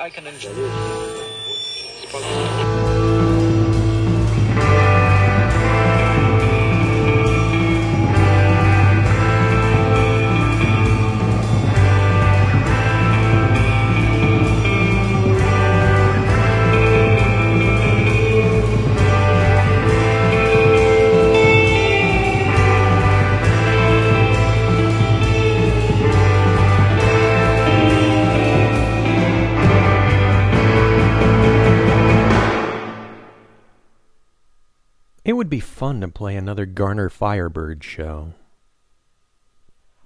I, 0.00 0.10
can 0.10 0.26
enjoy 0.26 0.50
It 2.10 2.87
be 35.58 35.62
fun 35.62 36.00
to 36.00 36.06
play 36.06 36.36
another 36.36 36.64
Garner 36.64 37.08
Firebird 37.08 37.82
show. 37.82 38.32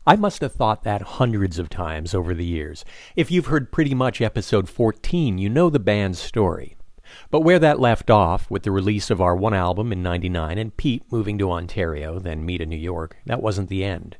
I 0.07 0.17
must 0.17 0.41
have 0.41 0.55
thought 0.55 0.83
that 0.85 1.03
hundreds 1.21 1.59
of 1.59 1.69
times 1.69 2.15
over 2.15 2.33
the 2.33 2.47
years. 2.47 2.87
If 3.17 3.31
you've 3.31 3.49
heard 3.49 3.71
pretty 3.71 3.95
much 3.95 4.23
episode 4.23 4.71
14, 4.71 5.37
you 5.37 5.51
know 5.51 5.69
the 5.69 5.79
band's 5.79 6.19
story. 6.19 6.79
But 7.31 7.41
where 7.41 7.59
that 7.59 7.79
left 7.79 8.09
off, 8.09 8.51
with 8.51 8.63
the 8.63 8.71
release 8.71 9.11
of 9.11 9.21
our 9.21 9.37
one 9.37 9.53
album 9.53 9.93
in 9.93 10.03
99 10.03 10.57
and 10.57 10.75
Pete 10.75 11.03
moving 11.13 11.37
to 11.37 11.53
Ontario, 11.53 12.19
then 12.19 12.47
me 12.47 12.57
to 12.57 12.65
New 12.65 12.75
York, 12.75 13.19
that 13.27 13.43
wasn't 13.43 13.69
the 13.69 13.85
end. 13.85 14.17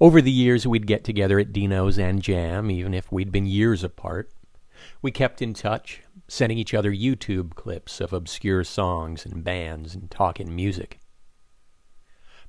Over 0.00 0.20
the 0.20 0.32
years, 0.32 0.66
we'd 0.66 0.88
get 0.88 1.04
together 1.04 1.38
at 1.38 1.52
Dino's 1.52 1.96
and 1.96 2.20
jam, 2.20 2.72
even 2.72 2.92
if 2.92 3.12
we'd 3.12 3.30
been 3.30 3.46
years 3.46 3.84
apart. 3.84 4.32
We 5.00 5.12
kept 5.12 5.42
in 5.42 5.54
touch, 5.54 6.02
sending 6.30 6.58
each 6.58 6.74
other 6.74 6.92
YouTube 6.92 7.56
clips 7.56 8.00
of 8.00 8.12
obscure 8.12 8.62
songs 8.62 9.26
and 9.26 9.42
bands 9.42 9.96
and 9.96 10.08
talking 10.12 10.54
music. 10.54 11.00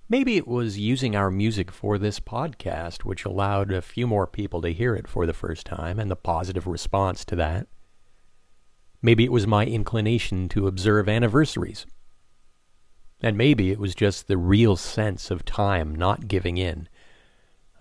Maybe 0.07 0.37
it 0.37 0.47
was 0.47 0.77
using 0.77 1.15
our 1.15 1.31
music 1.31 1.71
for 1.71 1.97
this 1.97 2.19
podcast 2.19 3.05
which 3.05 3.25
allowed 3.25 3.71
a 3.71 3.81
few 3.81 4.05
more 4.05 4.27
people 4.27 4.61
to 4.61 4.69
hear 4.71 4.93
it 4.93 5.07
for 5.07 5.25
the 5.25 5.33
first 5.33 5.65
time 5.65 5.97
and 5.97 6.11
the 6.11 6.15
positive 6.15 6.67
response 6.67 7.25
to 7.25 7.35
that. 7.37 7.65
Maybe 9.01 9.23
it 9.23 9.31
was 9.31 9.47
my 9.47 9.65
inclination 9.65 10.47
to 10.49 10.67
observe 10.67 11.09
anniversaries. 11.09 11.87
And 13.19 13.35
maybe 13.35 13.71
it 13.71 13.79
was 13.79 13.95
just 13.95 14.27
the 14.27 14.37
real 14.37 14.75
sense 14.75 15.31
of 15.31 15.43
time 15.43 15.95
not 15.95 16.27
giving 16.27 16.57
in. 16.57 16.87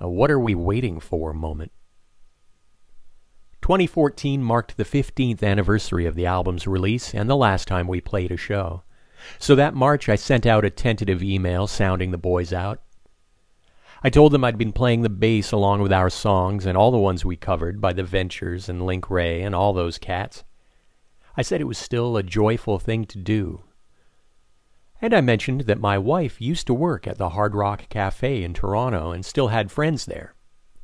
A 0.01 0.09
what 0.09 0.31
are 0.31 0.41
we 0.41 0.55
waiting 0.55 0.99
for 0.99 1.35
moment. 1.35 1.73
2014 3.63 4.43
marked 4.43 4.77
the 4.77 4.85
15th 4.85 5.43
anniversary 5.43 6.07
of 6.07 6.15
the 6.15 6.27
album's 6.27 6.67
release 6.67 7.15
and 7.15 7.29
the 7.29 7.37
last 7.37 7.69
time 7.69 7.87
we 7.87 8.01
played 8.01 8.33
a 8.33 8.37
show. 8.37 8.83
So 9.39 9.55
that 9.55 9.75
March 9.75 10.09
I 10.09 10.17
sent 10.17 10.47
out 10.47 10.65
a 10.65 10.71
tentative 10.71 11.23
email 11.23 11.67
sounding 11.67 12.11
the 12.11 12.19
boys 12.19 12.53
out. 12.53 12.81
I 14.03 14.09
told 14.09 14.33
them 14.33 14.45
I'd 14.45 14.57
been 14.57 14.73
playing 14.73 15.03
the 15.03 15.11
bass 15.11 15.53
along 15.53 15.83
with 15.83 15.93
our 15.93 16.09
songs 16.09 16.65
and 16.65 16.77
all 16.77 16.91
the 16.91 16.99
ones 16.99 17.25
we 17.25 17.37
covered 17.37 17.83
by 17.83 17.93
the 17.93 18.03
Ventures 18.03 18.69
and 18.69 18.87
Link 18.87 19.11
Wray 19.11 19.43
and 19.43 19.55
all 19.55 19.75
those 19.75 19.99
cats. 19.99 20.43
I 21.37 21.43
said 21.43 21.61
it 21.61 21.65
was 21.65 21.79
still 21.79 22.17
a 22.17 22.23
joyful 22.23 22.79
thing 22.79 23.05
to 23.07 23.19
do. 23.19 23.65
And 25.03 25.15
I 25.15 25.21
mentioned 25.21 25.63
that 25.63 25.81
my 25.81 25.99
wife 25.99 26.41
used 26.41 26.67
to 26.67 26.75
work 26.75 27.07
at 27.07 27.19
the 27.19 27.31
Hard 27.31 27.55
Rock 27.55 27.89
Cafe 27.89 28.43
in 28.43 28.55
Toronto 28.55 29.13
and 29.13 29.25
still 29.25 29.49
had 29.49 29.71
friends 29.71 30.07
there, 30.07 30.35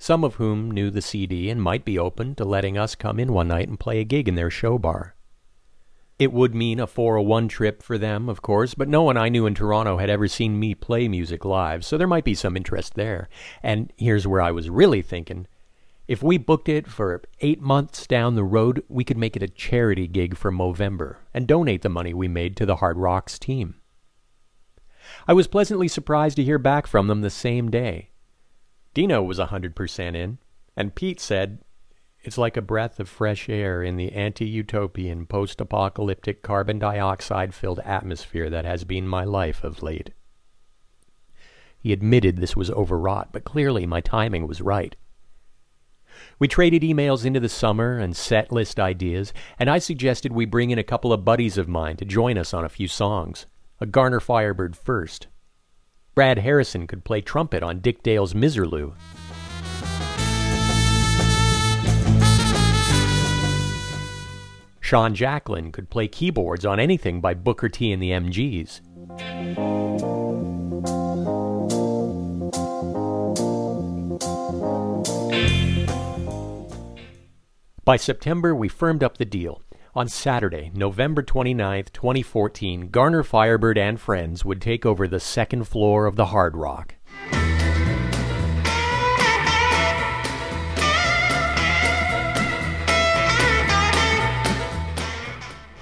some 0.06 0.22
of 0.22 0.36
whom 0.36 0.70
knew 0.70 0.88
the 0.88 1.02
CD 1.02 1.50
and 1.50 1.60
might 1.60 1.84
be 1.84 1.98
open 1.98 2.32
to 2.32 2.44
letting 2.44 2.78
us 2.78 2.94
come 2.94 3.18
in 3.18 3.32
one 3.32 3.48
night 3.48 3.66
and 3.66 3.80
play 3.80 3.98
a 3.98 4.04
gig 4.04 4.28
in 4.28 4.36
their 4.36 4.48
show 4.48 4.78
bar. 4.78 5.16
It 6.16 6.32
would 6.32 6.54
mean 6.54 6.78
a 6.78 6.86
401 6.86 7.48
trip 7.48 7.82
for 7.82 7.98
them, 7.98 8.28
of 8.28 8.40
course, 8.40 8.72
but 8.72 8.86
no 8.86 9.02
one 9.02 9.16
I 9.16 9.28
knew 9.28 9.46
in 9.46 9.54
Toronto 9.56 9.96
had 9.96 10.08
ever 10.08 10.28
seen 10.28 10.60
me 10.60 10.76
play 10.76 11.08
music 11.08 11.44
live, 11.44 11.84
so 11.84 11.98
there 11.98 12.06
might 12.06 12.22
be 12.22 12.36
some 12.36 12.56
interest 12.56 12.94
there. 12.94 13.28
And 13.64 13.92
here's 13.96 14.28
where 14.28 14.40
I 14.40 14.52
was 14.52 14.70
really 14.70 15.02
thinking 15.02 15.48
if 16.06 16.22
we 16.22 16.38
booked 16.38 16.68
it 16.68 16.86
for 16.86 17.22
eight 17.40 17.60
months 17.60 18.06
down 18.06 18.36
the 18.36 18.44
road, 18.44 18.84
we 18.88 19.02
could 19.02 19.18
make 19.18 19.34
it 19.34 19.42
a 19.42 19.48
charity 19.48 20.06
gig 20.06 20.36
for 20.36 20.52
Movember 20.52 21.16
and 21.34 21.48
donate 21.48 21.82
the 21.82 21.88
money 21.88 22.14
we 22.14 22.28
made 22.28 22.56
to 22.58 22.64
the 22.64 22.76
Hard 22.76 22.96
Rocks 22.96 23.40
team. 23.40 23.80
I 25.26 25.32
was 25.32 25.48
pleasantly 25.48 25.88
surprised 25.88 26.36
to 26.36 26.44
hear 26.44 26.60
back 26.60 26.86
from 26.86 27.08
them 27.08 27.22
the 27.22 27.28
same 27.28 27.72
day. 27.72 28.10
Dino 28.96 29.22
was 29.22 29.38
a 29.38 29.44
hundred 29.52 29.76
percent 29.76 30.16
in, 30.16 30.38
and 30.74 30.94
Pete 30.94 31.20
said, 31.20 31.58
It's 32.22 32.38
like 32.38 32.56
a 32.56 32.62
breath 32.62 32.98
of 32.98 33.10
fresh 33.10 33.46
air 33.46 33.82
in 33.82 33.98
the 33.98 34.10
anti 34.12 34.46
utopian, 34.46 35.26
post 35.26 35.60
apocalyptic, 35.60 36.40
carbon 36.40 36.78
dioxide 36.78 37.52
filled 37.52 37.80
atmosphere 37.80 38.48
that 38.48 38.64
has 38.64 38.84
been 38.84 39.06
my 39.06 39.22
life 39.22 39.62
of 39.62 39.82
late. 39.82 40.12
He 41.78 41.92
admitted 41.92 42.38
this 42.38 42.56
was 42.56 42.70
overwrought, 42.70 43.32
but 43.32 43.44
clearly 43.44 43.84
my 43.84 44.00
timing 44.00 44.46
was 44.46 44.62
right. 44.62 44.96
We 46.38 46.48
traded 46.48 46.80
emails 46.80 47.26
into 47.26 47.38
the 47.38 47.50
summer 47.50 47.98
and 47.98 48.16
set 48.16 48.50
list 48.50 48.80
ideas, 48.80 49.34
and 49.58 49.68
I 49.68 49.76
suggested 49.76 50.32
we 50.32 50.46
bring 50.46 50.70
in 50.70 50.78
a 50.78 50.82
couple 50.82 51.12
of 51.12 51.22
buddies 51.22 51.58
of 51.58 51.68
mine 51.68 51.98
to 51.98 52.06
join 52.06 52.38
us 52.38 52.54
on 52.54 52.64
a 52.64 52.70
few 52.70 52.88
songs. 52.88 53.44
A 53.78 53.84
Garner 53.84 54.20
Firebird 54.20 54.74
first. 54.74 55.26
Brad 56.16 56.38
Harrison 56.38 56.86
could 56.86 57.04
play 57.04 57.20
trumpet 57.20 57.62
on 57.62 57.80
Dick 57.80 58.02
Dale's 58.02 58.32
Misirlou. 58.32 58.94
Sean 64.80 65.14
Jacklin 65.14 65.72
could 65.72 65.90
play 65.90 66.08
keyboards 66.08 66.64
on 66.64 66.80
anything 66.80 67.20
by 67.20 67.34
Booker 67.34 67.68
T 67.68 67.92
and 67.92 68.02
the 68.02 68.12
MGs. 68.12 68.80
By 77.84 77.96
September, 77.96 78.54
we 78.54 78.68
firmed 78.68 79.04
up 79.04 79.18
the 79.18 79.26
deal. 79.26 79.65
On 79.96 80.08
Saturday, 80.08 80.70
November 80.74 81.22
29, 81.22 81.84
2014, 81.90 82.90
Garner 82.90 83.22
Firebird 83.22 83.78
and 83.78 83.98
friends 83.98 84.44
would 84.44 84.60
take 84.60 84.84
over 84.84 85.08
the 85.08 85.18
second 85.18 85.64
floor 85.64 86.04
of 86.04 86.16
the 86.16 86.26
Hard 86.26 86.54
Rock. 86.54 86.96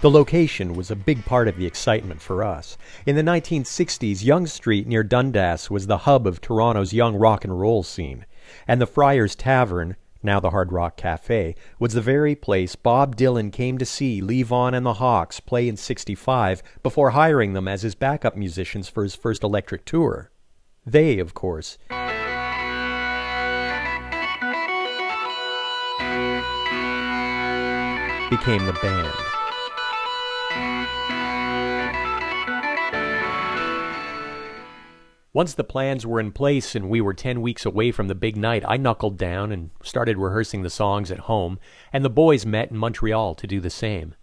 The 0.01 0.11
location 0.11 0.75
was 0.75 0.93
a 0.93 0.97
big 0.97 1.25
part 1.25 1.49
of 1.49 1.57
the 1.57 1.67
excitement 1.67 2.21
for 2.21 2.45
us. 2.45 2.79
In 3.07 3.17
the 3.17 3.23
1960s, 3.23 4.23
Yonge 4.23 4.49
Street 4.49 4.87
near 4.87 5.03
Dundas 5.03 5.73
was 5.73 5.89
the 5.89 5.99
hub 5.99 6.29
of 6.29 6.41
Toronto's 6.41 6.93
young 6.93 7.17
rock 7.17 7.45
and 7.45 7.59
roll 7.59 7.83
scene, 7.83 8.27
and 8.69 8.81
the 8.81 8.87
Friars 8.87 9.35
Tavern, 9.35 9.97
now 10.25 10.41
the 10.41 10.51
Hard 10.51 10.73
Rock 10.73 10.97
Cafe, 10.97 11.55
was 11.79 11.93
the 11.93 12.01
very 12.01 12.35
place 12.35 12.75
Bob 12.75 13.15
Dylan 13.15 13.53
came 13.53 13.79
to 13.79 13.85
see 13.85 14.21
Levon 14.21 14.75
and 14.75 14.85
the 14.85 14.95
Hawks 14.95 15.39
play 15.39 15.69
in 15.69 15.77
65 15.77 16.63
before 16.83 17.11
hiring 17.11 17.53
them 17.53 17.69
as 17.69 17.83
his 17.83 17.95
backup 17.95 18.37
musicians 18.37 18.89
for 18.89 19.03
his 19.03 19.15
first 19.15 19.43
electric 19.43 19.85
tour. 19.85 20.31
They, 20.87 21.19
of 21.19 21.35
course, 21.35 21.79
became 28.31 28.67
the 28.67 28.79
band. 28.83 29.44
Once 35.35 35.53
the 35.55 35.65
plans 35.65 36.07
were 36.07 36.21
in 36.21 36.31
place 36.31 36.77
and 36.77 36.89
we 36.89 37.01
were 37.01 37.13
10 37.13 37.43
weeks 37.43 37.67
away 37.67 37.91
from 37.91 38.07
the 38.07 38.15
big 38.15 38.37
night, 38.37 38.63
I 38.69 38.77
knuckled 38.77 39.19
down 39.19 39.51
and 39.51 39.71
started 39.83 40.17
rehearsing 40.17 40.63
the 40.63 40.71
songs 40.71 41.11
at 41.11 41.19
home, 41.19 41.59
and 41.93 42.05
the 42.05 42.09
boys 42.09 42.47
met 42.47 42.71
in 42.71 42.77
Montreal 42.79 43.35
to 43.35 43.47
do 43.49 43.61
the 43.61 43.69
same. 43.69 44.15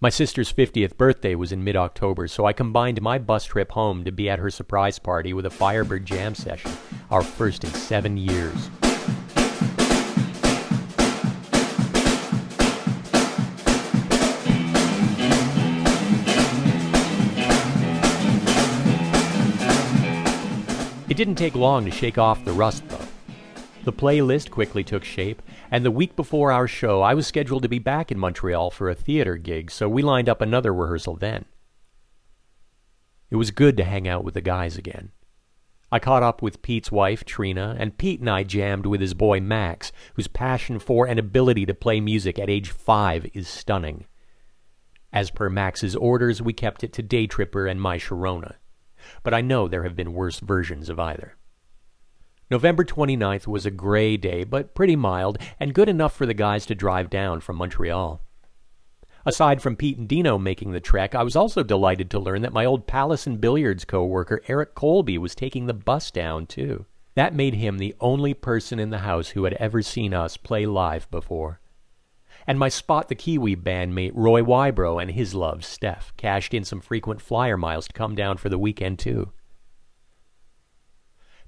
My 0.00 0.10
sister's 0.10 0.52
50th 0.52 0.96
birthday 0.96 1.34
was 1.34 1.50
in 1.50 1.64
mid 1.64 1.74
October, 1.74 2.28
so 2.28 2.46
I 2.46 2.52
combined 2.52 3.02
my 3.02 3.18
bus 3.18 3.44
trip 3.44 3.72
home 3.72 4.04
to 4.04 4.12
be 4.12 4.30
at 4.30 4.38
her 4.38 4.50
surprise 4.50 5.00
party 5.00 5.32
with 5.32 5.44
a 5.44 5.50
Firebird 5.50 6.06
jam 6.06 6.36
session, 6.36 6.70
our 7.10 7.22
first 7.22 7.64
in 7.64 7.70
seven 7.70 8.16
years. 8.16 8.70
It 21.12 21.18
didn't 21.18 21.34
take 21.34 21.54
long 21.54 21.84
to 21.84 21.90
shake 21.90 22.16
off 22.16 22.42
the 22.42 22.54
rust, 22.54 22.88
though. 22.88 23.06
The 23.84 23.92
playlist 23.92 24.50
quickly 24.50 24.82
took 24.82 25.04
shape, 25.04 25.42
and 25.70 25.84
the 25.84 25.90
week 25.90 26.16
before 26.16 26.50
our 26.50 26.66
show, 26.66 27.02
I 27.02 27.12
was 27.12 27.26
scheduled 27.26 27.64
to 27.64 27.68
be 27.68 27.78
back 27.78 28.10
in 28.10 28.18
Montreal 28.18 28.70
for 28.70 28.88
a 28.88 28.94
theater 28.94 29.36
gig, 29.36 29.70
so 29.70 29.90
we 29.90 30.00
lined 30.00 30.30
up 30.30 30.40
another 30.40 30.72
rehearsal 30.72 31.16
then. 31.16 31.44
It 33.28 33.36
was 33.36 33.50
good 33.50 33.76
to 33.76 33.84
hang 33.84 34.08
out 34.08 34.24
with 34.24 34.32
the 34.32 34.40
guys 34.40 34.78
again. 34.78 35.12
I 35.90 35.98
caught 35.98 36.22
up 36.22 36.40
with 36.40 36.62
Pete's 36.62 36.90
wife, 36.90 37.26
Trina, 37.26 37.76
and 37.78 37.98
Pete 37.98 38.20
and 38.20 38.30
I 38.30 38.42
jammed 38.42 38.86
with 38.86 39.02
his 39.02 39.12
boy 39.12 39.38
Max, 39.38 39.92
whose 40.14 40.28
passion 40.28 40.78
for 40.78 41.06
and 41.06 41.18
ability 41.18 41.66
to 41.66 41.74
play 41.74 42.00
music 42.00 42.38
at 42.38 42.48
age 42.48 42.70
five 42.70 43.26
is 43.34 43.48
stunning. 43.48 44.06
As 45.12 45.30
per 45.30 45.50
Max's 45.50 45.94
orders, 45.94 46.40
we 46.40 46.54
kept 46.54 46.82
it 46.82 46.94
to 46.94 47.02
Day 47.02 47.26
Tripper 47.26 47.66
and 47.66 47.82
My 47.82 47.98
Sharona. 47.98 48.54
But 49.22 49.34
I 49.34 49.40
know 49.40 49.68
there 49.68 49.84
have 49.84 49.96
been 49.96 50.14
worse 50.14 50.40
versions 50.40 50.88
of 50.88 50.98
either. 51.00 51.36
November 52.50 52.84
29th 52.84 53.46
was 53.46 53.64
a 53.64 53.70
gray 53.70 54.16
day, 54.16 54.44
but 54.44 54.74
pretty 54.74 54.94
mild, 54.94 55.38
and 55.58 55.72
good 55.72 55.88
enough 55.88 56.14
for 56.14 56.26
the 56.26 56.34
guys 56.34 56.66
to 56.66 56.74
drive 56.74 57.08
down 57.08 57.40
from 57.40 57.56
Montreal. 57.56 58.20
Aside 59.24 59.62
from 59.62 59.76
Pete 59.76 59.96
and 59.96 60.06
Dino 60.06 60.36
making 60.36 60.72
the 60.72 60.80
trek, 60.80 61.14
I 61.14 61.22
was 61.22 61.36
also 61.36 61.62
delighted 61.62 62.10
to 62.10 62.18
learn 62.18 62.42
that 62.42 62.52
my 62.52 62.66
old 62.66 62.86
Palace 62.86 63.26
and 63.26 63.40
Billiards 63.40 63.84
co-worker 63.86 64.42
Eric 64.48 64.74
Colby 64.74 65.16
was 65.16 65.34
taking 65.34 65.66
the 65.66 65.72
bus 65.72 66.10
down, 66.10 66.46
too. 66.46 66.84
That 67.14 67.34
made 67.34 67.54
him 67.54 67.78
the 67.78 67.94
only 68.00 68.34
person 68.34 68.78
in 68.78 68.90
the 68.90 68.98
house 68.98 69.28
who 69.28 69.44
had 69.44 69.54
ever 69.54 69.80
seen 69.80 70.12
us 70.12 70.36
play 70.36 70.66
live 70.66 71.10
before. 71.10 71.60
And 72.46 72.58
my 72.58 72.68
Spot 72.68 73.08
the 73.08 73.14
Kiwi 73.14 73.56
bandmate 73.56 74.12
Roy 74.14 74.42
Wybro 74.42 75.00
and 75.00 75.10
his 75.10 75.34
love, 75.34 75.64
Steph, 75.64 76.12
cashed 76.16 76.54
in 76.54 76.64
some 76.64 76.80
frequent 76.80 77.20
flyer 77.20 77.56
miles 77.56 77.86
to 77.86 77.92
come 77.92 78.14
down 78.14 78.36
for 78.36 78.48
the 78.48 78.58
weekend, 78.58 78.98
too. 78.98 79.32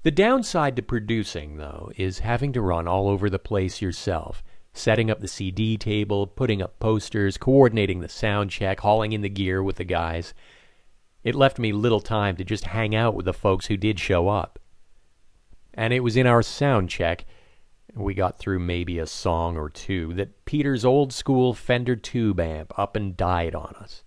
The 0.03 0.11
downside 0.11 0.75
to 0.75 0.81
producing, 0.81 1.57
though, 1.57 1.91
is 1.97 2.19
having 2.19 2.53
to 2.53 2.61
run 2.61 2.87
all 2.87 3.09
over 3.09 3.29
the 3.29 3.39
place 3.39 3.81
yourself 3.81 4.43
setting 4.75 5.09
up 5.09 5.21
the 5.21 5.27
CD 5.27 5.77
table, 5.77 6.27
putting 6.27 6.61
up 6.61 6.79
posters, 6.79 7.37
coordinating 7.37 8.01
the 8.01 8.09
sound 8.09 8.51
check, 8.51 8.81
hauling 8.81 9.13
in 9.13 9.21
the 9.21 9.29
gear 9.29 9.63
with 9.63 9.77
the 9.77 9.85
guys. 9.85 10.33
It 11.23 11.33
left 11.33 11.57
me 11.57 11.71
little 11.71 12.01
time 12.01 12.35
to 12.35 12.43
just 12.43 12.65
hang 12.65 12.93
out 12.93 13.15
with 13.15 13.25
the 13.25 13.33
folks 13.33 13.67
who 13.67 13.77
did 13.77 13.99
show 13.99 14.27
up. 14.27 14.59
And 15.73 15.93
it 15.93 16.01
was 16.01 16.17
in 16.17 16.27
our 16.27 16.43
sound 16.43 16.89
check, 16.89 17.25
we 17.95 18.13
got 18.13 18.37
through 18.37 18.59
maybe 18.59 18.99
a 18.99 19.07
song 19.07 19.57
or 19.57 19.69
two, 19.69 20.13
that 20.15 20.45
Peter's 20.45 20.83
old 20.83 21.13
school 21.13 21.53
Fender 21.53 21.95
tube 21.95 22.39
amp 22.39 22.77
up 22.77 22.95
and 22.95 23.15
died 23.15 23.55
on 23.55 23.73
us. 23.79 24.03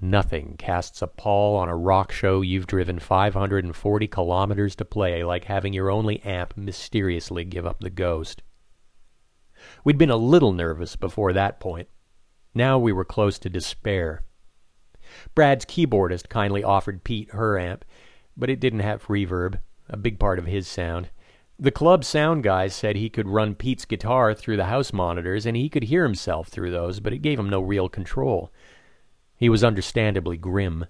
Nothing 0.00 0.56
casts 0.58 1.00
a 1.00 1.06
pall 1.06 1.56
on 1.56 1.70
a 1.70 1.76
rock 1.76 2.12
show 2.12 2.42
you've 2.42 2.66
driven 2.66 2.98
540 2.98 4.06
kilometers 4.08 4.76
to 4.76 4.84
play 4.84 5.24
like 5.24 5.44
having 5.44 5.72
your 5.72 5.90
only 5.90 6.20
amp 6.22 6.56
mysteriously 6.56 7.44
give 7.44 7.64
up 7.64 7.80
the 7.80 7.88
ghost. 7.88 8.42
We'd 9.82 9.96
been 9.96 10.10
a 10.10 10.16
little 10.16 10.52
nervous 10.52 10.96
before 10.96 11.32
that 11.32 11.58
point. 11.58 11.88
Now 12.54 12.78
we 12.78 12.92
were 12.92 13.04
close 13.04 13.38
to 13.38 13.48
despair. 13.48 14.24
Brad's 15.34 15.64
keyboardist 15.64 16.28
kindly 16.28 16.62
offered 16.62 17.04
Pete 17.04 17.30
her 17.30 17.58
amp, 17.58 17.84
but 18.36 18.50
it 18.50 18.60
didn't 18.60 18.80
have 18.80 19.06
reverb, 19.06 19.60
a 19.88 19.96
big 19.96 20.18
part 20.18 20.38
of 20.38 20.46
his 20.46 20.68
sound. 20.68 21.08
The 21.58 21.70
club 21.70 22.04
sound 22.04 22.42
guy 22.42 22.66
said 22.66 22.96
he 22.96 23.08
could 23.08 23.28
run 23.28 23.54
Pete's 23.54 23.84
guitar 23.84 24.34
through 24.34 24.56
the 24.56 24.64
house 24.64 24.92
monitors 24.92 25.46
and 25.46 25.56
he 25.56 25.68
could 25.68 25.84
hear 25.84 26.02
himself 26.02 26.48
through 26.48 26.72
those, 26.72 26.98
but 26.98 27.12
it 27.12 27.22
gave 27.22 27.38
him 27.38 27.48
no 27.48 27.60
real 27.60 27.88
control. 27.88 28.52
He 29.36 29.48
was 29.48 29.62
understandably 29.62 30.36
grim. 30.36 30.86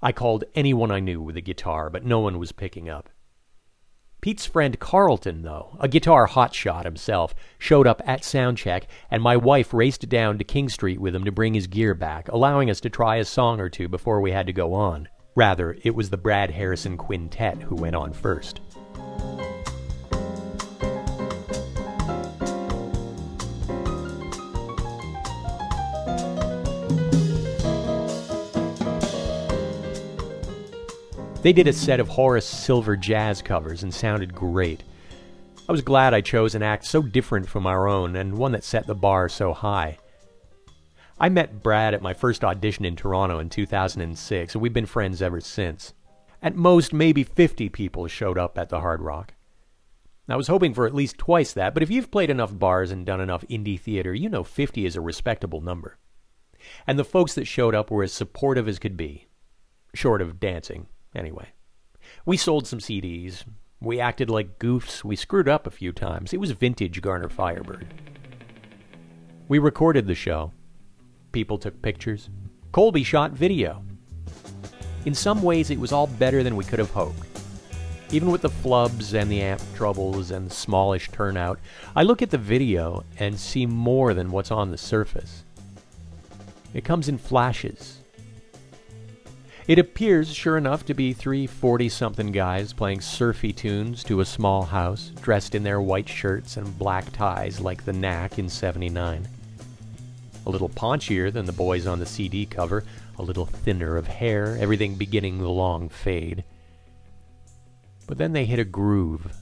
I 0.00 0.12
called 0.12 0.44
anyone 0.54 0.92
I 0.92 1.00
knew 1.00 1.20
with 1.20 1.36
a 1.36 1.40
guitar, 1.40 1.90
but 1.90 2.04
no 2.04 2.20
one 2.20 2.38
was 2.38 2.52
picking 2.52 2.88
up. 2.88 3.08
Pete's 4.20 4.46
friend 4.46 4.78
Carlton, 4.78 5.42
though, 5.42 5.76
a 5.80 5.88
guitar 5.88 6.28
hotshot 6.28 6.84
himself, 6.84 7.34
showed 7.58 7.88
up 7.88 8.00
at 8.06 8.22
soundcheck, 8.22 8.84
and 9.10 9.20
my 9.20 9.36
wife 9.36 9.74
raced 9.74 10.08
down 10.08 10.38
to 10.38 10.44
King 10.44 10.68
Street 10.68 11.00
with 11.00 11.12
him 11.12 11.24
to 11.24 11.32
bring 11.32 11.54
his 11.54 11.66
gear 11.66 11.94
back, 11.94 12.28
allowing 12.28 12.70
us 12.70 12.80
to 12.80 12.90
try 12.90 13.16
a 13.16 13.24
song 13.24 13.58
or 13.58 13.68
two 13.68 13.88
before 13.88 14.20
we 14.20 14.30
had 14.30 14.46
to 14.46 14.52
go 14.52 14.74
on. 14.74 15.08
Rather, 15.34 15.76
it 15.82 15.96
was 15.96 16.10
the 16.10 16.16
Brad 16.16 16.52
Harrison 16.52 16.96
Quintet 16.96 17.62
who 17.62 17.74
went 17.74 17.96
on 17.96 18.12
first. 18.12 18.60
They 31.42 31.52
did 31.52 31.66
a 31.66 31.72
set 31.72 31.98
of 31.98 32.08
Horace 32.08 32.46
Silver 32.46 32.96
jazz 32.96 33.42
covers 33.42 33.82
and 33.82 33.92
sounded 33.92 34.32
great. 34.32 34.84
I 35.68 35.72
was 35.72 35.82
glad 35.82 36.14
I 36.14 36.20
chose 36.20 36.54
an 36.54 36.62
act 36.62 36.84
so 36.84 37.02
different 37.02 37.48
from 37.48 37.66
our 37.66 37.88
own 37.88 38.14
and 38.14 38.38
one 38.38 38.52
that 38.52 38.62
set 38.62 38.86
the 38.86 38.94
bar 38.94 39.28
so 39.28 39.52
high. 39.52 39.98
I 41.18 41.28
met 41.28 41.60
Brad 41.60 41.94
at 41.94 42.02
my 42.02 42.14
first 42.14 42.44
audition 42.44 42.84
in 42.84 42.94
Toronto 42.94 43.40
in 43.40 43.48
2006, 43.48 44.54
and 44.54 44.62
we've 44.62 44.72
been 44.72 44.86
friends 44.86 45.20
ever 45.20 45.40
since. 45.40 45.94
At 46.42 46.56
most, 46.56 46.92
maybe 46.92 47.22
50 47.22 47.68
people 47.68 48.08
showed 48.08 48.36
up 48.36 48.58
at 48.58 48.68
the 48.68 48.80
Hard 48.80 49.00
Rock. 49.00 49.34
I 50.28 50.36
was 50.36 50.48
hoping 50.48 50.74
for 50.74 50.86
at 50.86 50.94
least 50.94 51.18
twice 51.18 51.52
that, 51.52 51.74
but 51.74 51.82
if 51.82 51.90
you've 51.90 52.10
played 52.10 52.30
enough 52.30 52.58
bars 52.58 52.90
and 52.90 53.04
done 53.04 53.20
enough 53.20 53.44
indie 53.50 53.78
theater, 53.78 54.14
you 54.14 54.28
know 54.28 54.42
50 54.42 54.86
is 54.86 54.96
a 54.96 55.00
respectable 55.00 55.60
number. 55.60 55.98
And 56.86 56.98
the 56.98 57.04
folks 57.04 57.34
that 57.34 57.46
showed 57.46 57.74
up 57.74 57.90
were 57.90 58.02
as 58.02 58.12
supportive 58.12 58.66
as 58.66 58.78
could 58.78 58.96
be, 58.96 59.28
short 59.94 60.22
of 60.22 60.40
dancing. 60.40 60.86
Anyway, 61.14 61.48
we 62.24 62.36
sold 62.36 62.66
some 62.66 62.78
CDs. 62.78 63.44
We 63.80 64.00
acted 64.00 64.30
like 64.30 64.58
goofs. 64.58 65.04
We 65.04 65.16
screwed 65.16 65.48
up 65.48 65.66
a 65.66 65.70
few 65.70 65.92
times. 65.92 66.32
It 66.32 66.40
was 66.40 66.52
vintage 66.52 67.02
Garner 67.02 67.28
Firebird. 67.28 67.86
We 69.48 69.58
recorded 69.58 70.06
the 70.06 70.14
show. 70.14 70.52
People 71.32 71.58
took 71.58 71.82
pictures. 71.82 72.30
Colby 72.70 73.02
shot 73.02 73.32
video. 73.32 73.84
In 75.04 75.14
some 75.14 75.42
ways, 75.42 75.70
it 75.70 75.80
was 75.80 75.92
all 75.92 76.06
better 76.06 76.42
than 76.42 76.56
we 76.56 76.64
could 76.64 76.78
have 76.78 76.90
hoped. 76.90 77.26
Even 78.10 78.30
with 78.30 78.42
the 78.42 78.50
flubs 78.50 79.14
and 79.14 79.30
the 79.30 79.40
amp 79.40 79.62
troubles 79.74 80.30
and 80.30 80.48
the 80.50 80.54
smallish 80.54 81.10
turnout, 81.10 81.58
I 81.96 82.02
look 82.02 82.22
at 82.22 82.30
the 82.30 82.38
video 82.38 83.04
and 83.18 83.38
see 83.38 83.66
more 83.66 84.14
than 84.14 84.30
what's 84.30 84.50
on 84.50 84.70
the 84.70 84.78
surface. 84.78 85.44
It 86.74 86.84
comes 86.84 87.08
in 87.08 87.18
flashes, 87.18 88.02
it 89.68 89.78
appears, 89.78 90.34
sure 90.34 90.58
enough, 90.58 90.84
to 90.86 90.94
be 90.94 91.12
three 91.12 91.46
40 91.46 91.88
something 91.88 92.32
guys 92.32 92.72
playing 92.72 93.00
surfy 93.00 93.52
tunes 93.52 94.02
to 94.04 94.20
a 94.20 94.24
small 94.24 94.64
house, 94.64 95.12
dressed 95.20 95.54
in 95.54 95.62
their 95.62 95.80
white 95.80 96.08
shirts 96.08 96.56
and 96.56 96.76
black 96.78 97.12
ties 97.12 97.60
like 97.60 97.84
the 97.84 97.92
Knack 97.92 98.40
in 98.40 98.48
79. 98.48 99.28
A 100.44 100.50
little 100.50 100.68
paunchier 100.68 101.32
than 101.32 101.46
the 101.46 101.52
boys 101.52 101.86
on 101.86 102.00
the 102.00 102.06
CD 102.06 102.44
cover, 102.44 102.82
a 103.22 103.24
little 103.24 103.46
thinner 103.46 103.96
of 103.96 104.08
hair, 104.08 104.56
everything 104.60 104.96
beginning 104.96 105.38
the 105.38 105.48
long 105.48 105.88
fade. 105.88 106.42
But 108.08 108.18
then 108.18 108.32
they 108.32 108.44
hit 108.44 108.58
a 108.58 108.64
groove, 108.64 109.32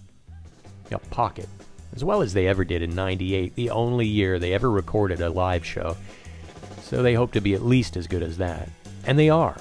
a 0.91 0.99
pocket, 0.99 1.49
as 1.95 2.05
well 2.05 2.21
as 2.21 2.35
they 2.35 2.47
ever 2.47 2.65
did 2.65 2.83
in 2.83 2.95
98, 2.95 3.55
the 3.55 3.71
only 3.71 4.07
year 4.07 4.39
they 4.39 4.53
ever 4.53 4.71
recorded 4.71 5.23
a 5.23 5.31
live 5.31 5.65
show. 5.65 5.97
So 6.83 7.03
they 7.03 7.15
hope 7.15 7.33
to 7.33 7.41
be 7.41 7.55
at 7.55 7.65
least 7.65 7.97
as 7.97 8.07
good 8.07 8.23
as 8.23 8.37
that. 8.37 8.69
And 9.07 9.19
they 9.19 9.31
are. 9.31 9.57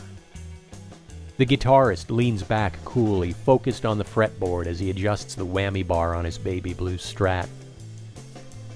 The 1.38 1.46
guitarist 1.46 2.14
leans 2.14 2.44
back 2.44 2.84
coolly, 2.84 3.32
focused 3.32 3.86
on 3.86 3.98
the 3.98 4.04
fretboard 4.04 4.66
as 4.66 4.80
he 4.80 4.90
adjusts 4.90 5.36
the 5.36 5.46
whammy 5.46 5.88
bar 5.88 6.14
on 6.14 6.26
his 6.26 6.38
baby 6.38 6.74
blue 6.74 6.98
strat. 6.98 7.48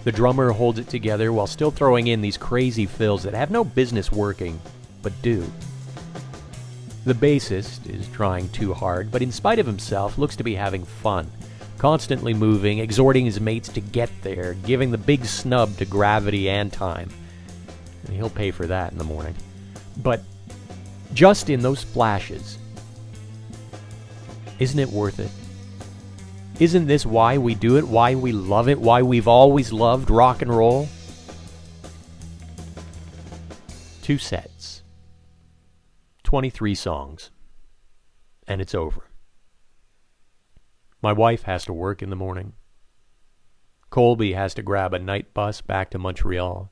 The 0.06 0.12
drummer 0.14 0.52
holds 0.52 0.80
it 0.80 0.88
together 0.88 1.34
while 1.34 1.48
still 1.48 1.72
throwing 1.72 2.08
in 2.08 2.22
these 2.22 2.38
crazy 2.38 2.86
fills 2.86 3.24
that 3.24 3.34
have 3.34 3.52
no 3.52 3.66
business 3.66 4.12
working, 4.12 4.62
but 5.04 5.14
do. 5.22 5.46
The 7.06 7.14
bassist 7.14 7.88
is 7.88 8.08
trying 8.08 8.50
too 8.50 8.74
hard, 8.74 9.12
but 9.12 9.22
in 9.22 9.32
spite 9.32 9.60
of 9.60 9.68
himself, 9.68 10.18
looks 10.18 10.36
to 10.38 10.44
be 10.44 10.56
having 10.56 10.86
fun, 10.86 11.30
constantly 11.78 12.34
moving, 12.34 12.80
exhorting 12.80 13.26
his 13.26 13.40
mates 13.40 13.70
to 13.70 13.82
get 13.82 14.10
there, 14.24 14.56
giving 14.66 14.90
the 14.90 14.98
big 14.98 15.26
snub 15.26 15.78
to 15.78 15.86
gravity 15.86 16.50
and 16.50 16.74
time. 16.74 17.10
He'll 18.10 18.30
pay 18.30 18.52
for 18.52 18.66
that 18.68 18.92
in 18.92 18.98
the 18.98 19.04
morning. 19.04 19.36
But 19.98 20.22
just 21.14 21.50
in 21.50 21.62
those 21.62 21.84
flashes. 21.84 22.58
Isn't 24.60 24.80
it 24.80 24.90
worth 24.90 25.20
it? 25.20 25.32
Isn't 26.60 26.88
this 26.88 27.06
why 27.06 27.38
we 27.38 27.56
do 27.56 27.78
it? 27.78 27.88
Why 27.88 28.16
we 28.16 28.32
love 28.32 28.70
it? 28.70 28.80
Why 28.80 29.02
we've 29.02 29.28
always 29.28 29.74
loved 29.74 30.10
rock 30.10 30.42
and 30.42 30.56
roll? 30.56 30.88
Two 34.04 34.18
sets, 34.18 34.83
23 36.34 36.74
songs, 36.74 37.30
and 38.48 38.60
it's 38.60 38.74
over. 38.74 39.08
My 41.00 41.14
wife 41.14 41.44
has 41.44 41.64
to 41.66 41.74
work 41.74 42.02
in 42.02 42.10
the 42.10 42.16
morning. 42.16 42.54
Colby 43.92 44.34
has 44.34 44.56
to 44.56 44.64
grab 44.64 44.96
a 44.96 44.98
night 44.98 45.36
bus 45.36 45.62
back 45.62 45.92
to 45.92 46.00
Montreal. 46.00 46.72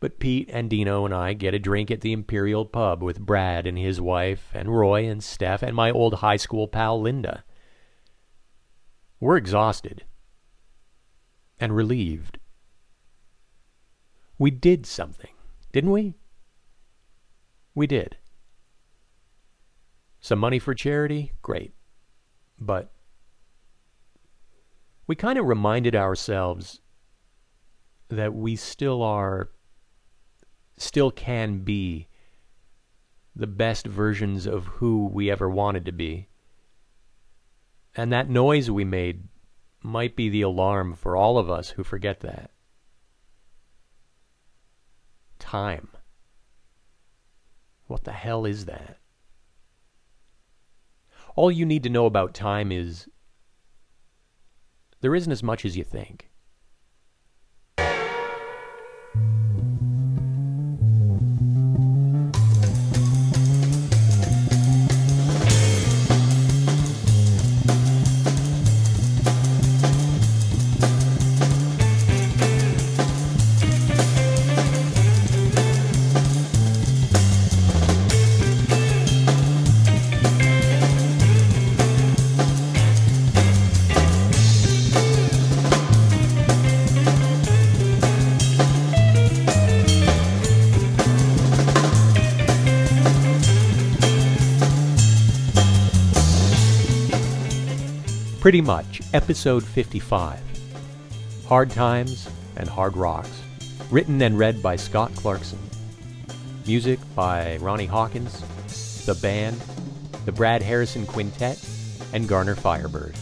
But 0.00 0.18
Pete 0.18 0.48
and 0.50 0.70
Dino 0.70 1.04
and 1.04 1.12
I 1.12 1.34
get 1.34 1.52
a 1.52 1.58
drink 1.58 1.90
at 1.90 2.00
the 2.00 2.14
Imperial 2.14 2.64
Pub 2.64 3.02
with 3.02 3.20
Brad 3.20 3.66
and 3.66 3.76
his 3.76 4.00
wife, 4.00 4.48
and 4.54 4.74
Roy 4.74 5.06
and 5.06 5.22
Steph, 5.22 5.62
and 5.62 5.76
my 5.76 5.90
old 5.90 6.14
high 6.14 6.38
school 6.38 6.66
pal 6.66 6.98
Linda. 6.98 7.44
We're 9.20 9.36
exhausted 9.36 10.04
and 11.58 11.76
relieved. 11.76 12.38
We 14.38 14.50
did 14.50 14.86
something, 14.86 15.34
didn't 15.72 15.90
we? 15.90 16.14
We 17.74 17.86
did. 17.86 18.16
Some 20.20 20.38
money 20.38 20.58
for 20.58 20.74
charity? 20.74 21.32
Great. 21.42 21.74
But 22.58 22.92
we 25.06 25.16
kind 25.16 25.38
of 25.38 25.46
reminded 25.46 25.96
ourselves 25.96 26.80
that 28.08 28.34
we 28.34 28.54
still 28.56 29.02
are, 29.02 29.50
still 30.76 31.10
can 31.10 31.60
be 31.60 32.08
the 33.34 33.46
best 33.46 33.86
versions 33.86 34.46
of 34.46 34.66
who 34.66 35.06
we 35.06 35.30
ever 35.30 35.48
wanted 35.48 35.86
to 35.86 35.92
be. 35.92 36.28
And 37.96 38.12
that 38.12 38.28
noise 38.28 38.70
we 38.70 38.84
made 38.84 39.24
might 39.82 40.14
be 40.14 40.28
the 40.28 40.42
alarm 40.42 40.94
for 40.94 41.16
all 41.16 41.38
of 41.38 41.50
us 41.50 41.70
who 41.70 41.82
forget 41.82 42.20
that. 42.20 42.50
Time. 45.38 45.88
What 47.86 48.04
the 48.04 48.12
hell 48.12 48.44
is 48.44 48.66
that? 48.66 48.99
All 51.40 51.50
you 51.50 51.64
need 51.64 51.84
to 51.84 51.88
know 51.88 52.04
about 52.04 52.34
time 52.34 52.70
is 52.70 53.08
there 55.00 55.14
isn't 55.14 55.32
as 55.32 55.42
much 55.42 55.64
as 55.64 55.74
you 55.74 55.84
think. 55.84 56.29
Pretty 98.50 98.62
much, 98.62 99.00
episode 99.14 99.62
55 99.62 100.40
Hard 101.46 101.70
Times 101.70 102.28
and 102.56 102.68
Hard 102.68 102.96
Rocks. 102.96 103.30
Written 103.92 104.20
and 104.22 104.36
read 104.36 104.60
by 104.60 104.74
Scott 104.74 105.14
Clarkson. 105.14 105.60
Music 106.66 106.98
by 107.14 107.58
Ronnie 107.58 107.86
Hawkins, 107.86 109.06
The 109.06 109.14
Band, 109.14 109.56
the 110.24 110.32
Brad 110.32 110.62
Harrison 110.62 111.06
Quintet, 111.06 111.64
and 112.12 112.26
Garner 112.26 112.56
Firebird. 112.56 113.14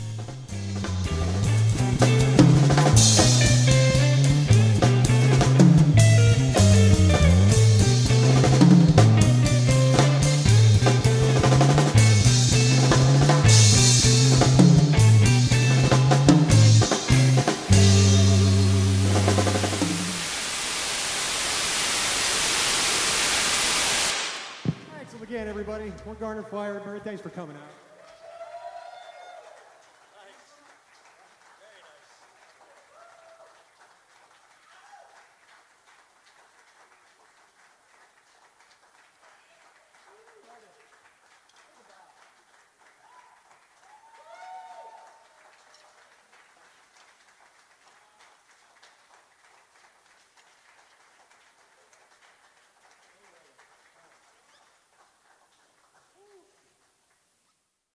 Everybody. 25.78 26.08
We're 26.08 26.14
Garner 26.14 26.42
Firebird. 26.42 27.04
Thanks 27.04 27.22
for 27.22 27.30
coming 27.30 27.56
out. 27.56 27.87